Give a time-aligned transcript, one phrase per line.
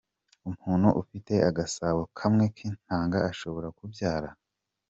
[0.49, 4.29] Umuntu ufite agasabo kamwe k’intanga ashobora kubyara?.